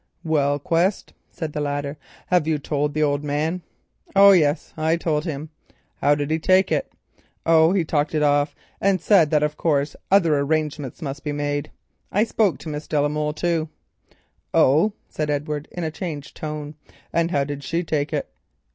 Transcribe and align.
"Well, 0.23 0.57
Quest," 0.57 1.13
said 1.29 1.53
the 1.53 1.61
latter, 1.61 1.95
"have 2.25 2.47
you 2.47 2.57
told 2.57 2.95
the 2.95 3.03
old 3.03 3.23
man?" 3.23 3.61
"Yes, 4.15 4.73
I 4.75 4.95
told 4.97 5.25
him." 5.25 5.51
"How 5.97 6.15
did 6.15 6.31
he 6.31 6.39
take 6.39 6.71
it?" 6.71 6.91
"Oh, 7.45 7.83
talked 7.83 8.15
it 8.15 8.23
off 8.23 8.55
and 8.81 8.99
said 8.99 9.29
that 9.29 9.43
of 9.43 9.57
course 9.57 9.95
other 10.09 10.39
arrangements 10.39 11.03
must 11.03 11.23
be 11.23 11.31
made. 11.33 11.69
I 12.11 12.23
spoke 12.23 12.57
to 12.61 12.69
Miss 12.69 12.87
de 12.87 12.99
la 12.99 13.09
Molle 13.09 13.33
too." 13.33 13.69
"Indeed," 14.55 14.93
said 15.07 15.29
Edward, 15.29 15.67
in 15.71 15.83
a 15.83 15.91
changed 15.91 16.35
tone, 16.35 16.73
"and 17.13 17.29
how 17.29 17.43
did 17.43 17.63
she 17.63 17.83
take 17.83 18.11
it?" 18.11 18.27